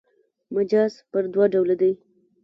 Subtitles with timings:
[0.53, 1.95] مجاز پر دوه ډوله دﺉ.